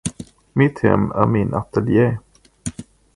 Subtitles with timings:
[0.53, 2.17] Mitt hem är min ateljé.